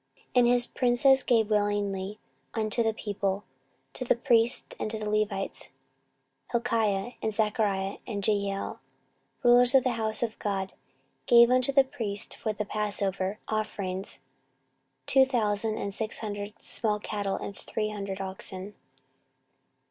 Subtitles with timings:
[0.29, 2.17] 14:035:008 And his princes gave willingly
[2.55, 3.43] unto the people,
[3.93, 5.69] to the priests, and to the Levites:
[6.51, 8.79] Hilkiah and Zechariah and Jehiel,
[9.43, 10.73] rulers of the house of God,
[11.27, 14.17] gave unto the priests for the passover offerings
[15.05, 18.73] two thousand and six hundred small cattle and three hundred oxen.